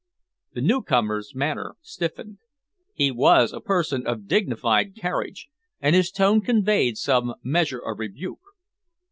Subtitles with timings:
[0.53, 2.39] The newcomer's manner stiffened.
[2.95, 5.47] He was a person of dignified carriage,
[5.79, 8.41] and his tone conveyed some measure of rebuke.